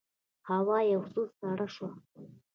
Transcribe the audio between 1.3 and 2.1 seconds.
سړه شوه.